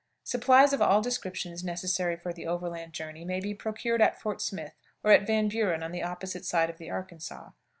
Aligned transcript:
Supplies 0.23 0.73
of 0.73 0.81
all 0.81 0.99
descriptions 0.99 1.63
necessary 1.63 2.17
for 2.17 2.33
the 2.33 2.47
overland 2.47 2.91
journey 2.91 3.23
may 3.23 3.39
be 3.39 3.53
procured 3.53 4.01
at 4.01 4.19
Fort 4.19 4.41
Smith, 4.41 4.73
or 5.03 5.11
at 5.11 5.27
Van 5.27 5.47
Buren 5.47 5.83
on 5.83 5.91
the 5.91 6.01
opposite 6.01 6.43
side 6.43 6.71
of 6.71 6.79
the 6.79 6.89
Arkansas. 6.89 7.51